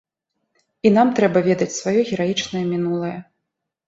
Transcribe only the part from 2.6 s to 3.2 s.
мінулае.